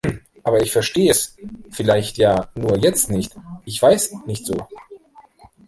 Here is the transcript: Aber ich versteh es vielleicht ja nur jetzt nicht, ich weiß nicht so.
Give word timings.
Aber 0.41 0.59
ich 0.63 0.71
versteh 0.71 1.09
es 1.09 1.35
vielleicht 1.69 2.17
ja 2.17 2.49
nur 2.55 2.75
jetzt 2.79 3.11
nicht, 3.11 3.35
ich 3.65 3.79
weiß 3.79 4.13
nicht 4.25 4.47
so. 4.47 4.57